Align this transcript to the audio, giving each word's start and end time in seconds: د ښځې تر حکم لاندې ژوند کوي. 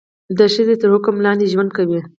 د 0.37 0.39
ښځې 0.53 0.75
تر 0.81 0.89
حکم 0.93 1.15
لاندې 1.25 1.45
ژوند 1.53 1.69
کوي. 1.77 1.99